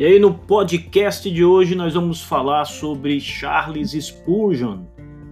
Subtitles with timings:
[0.00, 4.84] E aí no podcast de hoje nós vamos falar sobre Charles Spurgeon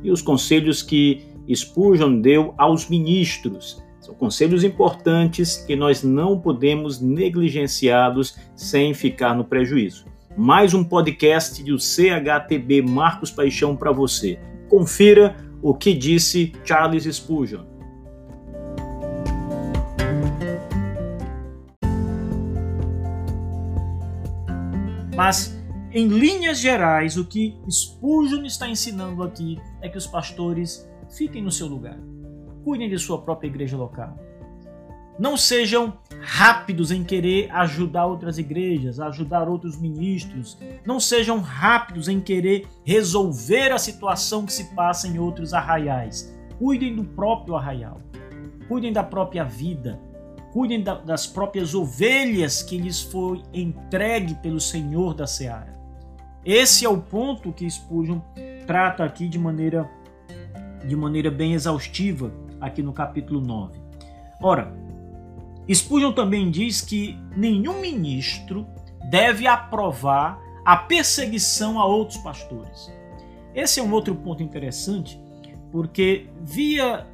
[0.02, 3.82] e os conselhos que Spurgeon deu aos ministros.
[3.98, 10.04] São conselhos importantes que nós não podemos negligenciá-los sem ficar no prejuízo.
[10.36, 14.38] Mais um podcast do CHTB Marcos Paixão para você.
[14.68, 17.77] Confira o que disse Charles Spurgeon.
[25.18, 31.42] Mas, em linhas gerais, o que Spurgeon está ensinando aqui é que os pastores fiquem
[31.42, 31.98] no seu lugar.
[32.62, 34.16] Cuidem de sua própria igreja local.
[35.18, 40.56] Não sejam rápidos em querer ajudar outras igrejas, ajudar outros ministros.
[40.86, 46.32] Não sejam rápidos em querer resolver a situação que se passa em outros arraiais.
[46.60, 48.00] Cuidem do próprio arraial.
[48.68, 49.98] Cuidem da própria vida
[50.58, 55.78] cuidem da, das próprias ovelhas que lhes foi entregue pelo Senhor da Seara.
[56.44, 58.18] Esse é o ponto que Spurgeon
[58.66, 59.88] trata aqui de maneira,
[60.84, 63.78] de maneira bem exaustiva, aqui no capítulo 9.
[64.42, 64.74] Ora,
[65.72, 68.66] Spurgeon também diz que nenhum ministro
[69.08, 72.92] deve aprovar a perseguição a outros pastores.
[73.54, 75.22] Esse é um outro ponto interessante,
[75.70, 77.06] porque, via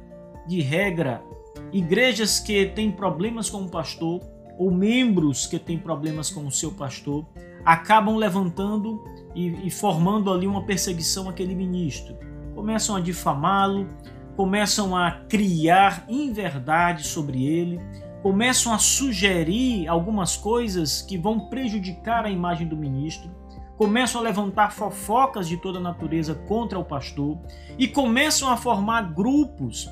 [0.47, 1.21] de regra,
[1.71, 4.21] igrejas que têm problemas com o pastor
[4.57, 7.25] ou membros que têm problemas com o seu pastor
[7.65, 12.15] acabam levantando e, e formando ali uma perseguição àquele ministro.
[12.53, 13.89] Começam a difamá-lo,
[14.35, 17.79] começam a criar inverdade sobre ele,
[18.21, 23.29] começam a sugerir algumas coisas que vão prejudicar a imagem do ministro,
[23.77, 27.37] começam a levantar fofocas de toda natureza contra o pastor
[27.77, 29.89] e começam a formar grupos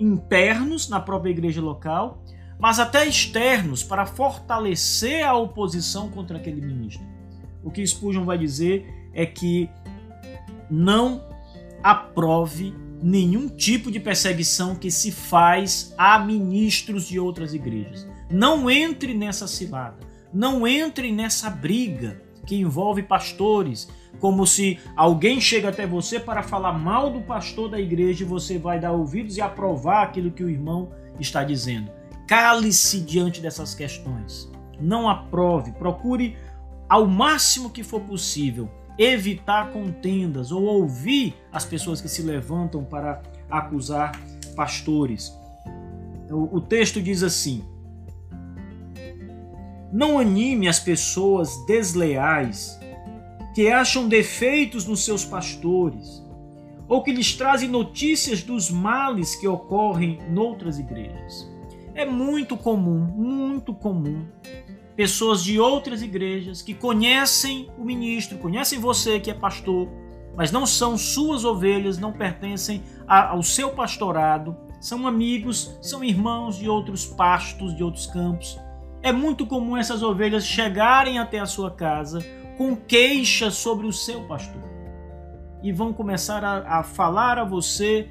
[0.00, 2.24] internos na própria igreja local,
[2.58, 7.04] mas até externos para fortalecer a oposição contra aquele ministro.
[7.62, 9.68] O que Spurgeon vai dizer é que
[10.70, 11.22] não
[11.82, 18.06] aprove nenhum tipo de perseguição que se faz a ministros de outras igrejas.
[18.30, 19.98] Não entre nessa cilada,
[20.32, 26.72] não entre nessa briga que envolve pastores, como se alguém chega até você para falar
[26.72, 30.50] mal do pastor da igreja e você vai dar ouvidos e aprovar aquilo que o
[30.50, 31.90] irmão está dizendo.
[32.26, 34.50] Cale-se diante dessas questões.
[34.78, 36.36] Não aprove, procure
[36.88, 43.22] ao máximo que for possível evitar contendas ou ouvir as pessoas que se levantam para
[43.50, 44.12] acusar
[44.54, 45.32] pastores.
[46.30, 47.64] O, o texto diz assim:
[49.92, 52.78] Não anime as pessoas desleais
[53.54, 56.24] que acham defeitos nos seus pastores,
[56.88, 61.48] ou que lhes trazem notícias dos males que ocorrem noutras igrejas.
[61.94, 64.26] É muito comum, muito comum,
[64.96, 69.88] pessoas de outras igrejas que conhecem o ministro, conhecem você que é pastor,
[70.36, 76.68] mas não são suas ovelhas, não pertencem ao seu pastorado, são amigos, são irmãos de
[76.68, 78.58] outros pastos, de outros campos.
[79.02, 82.24] É muito comum essas ovelhas chegarem até a sua casa
[82.60, 84.60] com queixas sobre o seu pastor.
[85.62, 88.06] E vão começar a, a falar a você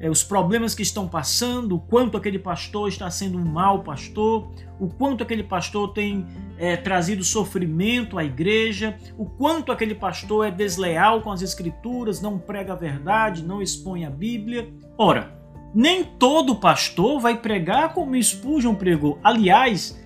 [0.00, 4.50] é, os problemas que estão passando, o quanto aquele pastor está sendo um mau pastor,
[4.80, 6.26] o quanto aquele pastor tem
[6.58, 12.36] é, trazido sofrimento à igreja, o quanto aquele pastor é desleal com as escrituras, não
[12.36, 14.74] prega a verdade, não expõe a Bíblia.
[14.98, 15.38] Ora,
[15.72, 19.20] nem todo pastor vai pregar como Spurgeon pregou.
[19.22, 20.03] Aliás,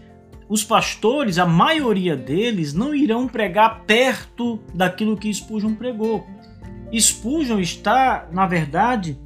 [0.48, 6.26] os pastores, a maioria deles, não irão pregar perto daquilo que Spurgeon pregou.
[6.92, 9.18] Spurgeon está, na verdade,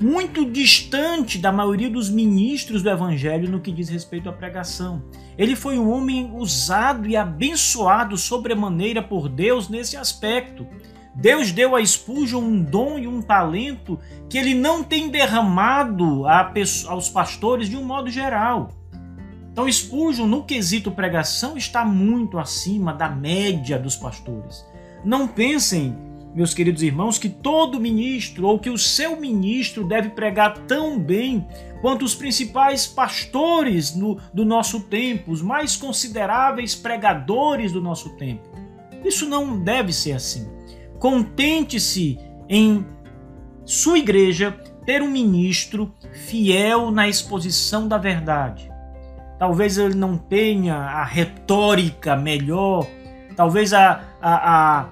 [0.00, 5.02] muito distante da maioria dos ministros do evangelho no que diz respeito à pregação.
[5.36, 10.64] Ele foi um homem usado e abençoado sobremaneira por Deus nesse aspecto.
[11.16, 13.98] Deus deu a Spurgeon um dom e um talento
[14.30, 16.24] que ele não tem derramado
[16.86, 18.70] aos pastores de um modo geral.
[19.58, 24.64] Então, Spurgeon, no quesito pregação, está muito acima da média dos pastores.
[25.04, 25.98] Não pensem,
[26.32, 31.44] meus queridos irmãos, que todo ministro ou que o seu ministro deve pregar tão bem
[31.80, 38.48] quanto os principais pastores no, do nosso tempo, os mais consideráveis pregadores do nosso tempo.
[39.04, 40.48] Isso não deve ser assim.
[41.00, 42.16] Contente-se
[42.48, 42.86] em
[43.64, 44.52] sua igreja
[44.86, 48.77] ter um ministro fiel na exposição da verdade
[49.38, 52.86] talvez ele não tenha a retórica melhor,
[53.36, 54.88] talvez a, a, a,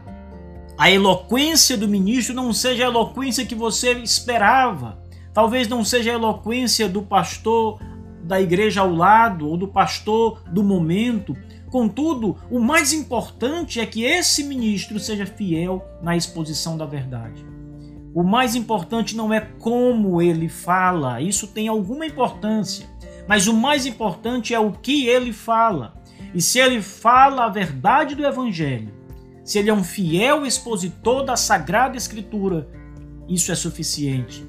[0.78, 4.98] a eloquência do ministro não seja a eloquência que você esperava,
[5.34, 7.80] talvez não seja a eloquência do pastor
[8.22, 11.36] da igreja ao lado ou do pastor do momento.
[11.70, 17.44] Contudo, o mais importante é que esse ministro seja fiel na exposição da verdade.
[18.14, 22.86] O mais importante não é como ele fala, isso tem alguma importância,
[23.28, 25.94] mas o mais importante é o que ele fala.
[26.34, 28.92] E se ele fala a verdade do Evangelho,
[29.44, 32.68] se ele é um fiel expositor da Sagrada Escritura,
[33.28, 34.44] isso é suficiente.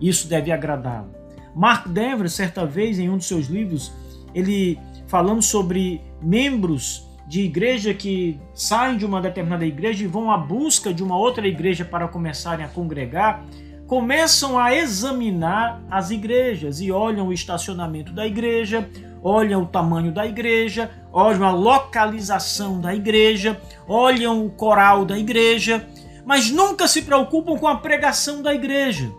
[0.00, 1.14] Isso deve agradá-lo.
[1.54, 3.92] Mark Dever, certa vez, em um dos seus livros,
[4.34, 10.38] ele falando sobre membros de igreja que saem de uma determinada igreja e vão à
[10.38, 13.44] busca de uma outra igreja para começarem a congregar,
[13.88, 18.86] começam a examinar as igrejas e olham o estacionamento da igreja,
[19.22, 23.58] olham o tamanho da igreja, olham a localização da igreja,
[23.88, 25.88] olham o coral da igreja,
[26.26, 29.10] mas nunca se preocupam com a pregação da igreja.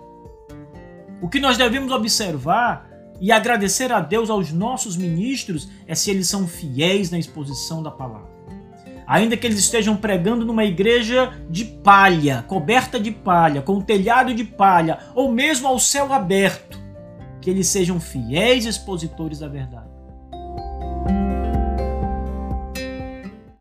[1.20, 2.88] O que nós devemos observar
[3.20, 7.90] e agradecer a Deus aos nossos ministros é se eles são fiéis na exposição da
[7.90, 8.39] palavra.
[9.10, 14.36] Ainda que eles estejam pregando numa igreja de palha, coberta de palha, com um telhado
[14.36, 16.80] de palha, ou mesmo ao céu aberto,
[17.42, 19.79] que eles sejam fiéis expositores da verdade.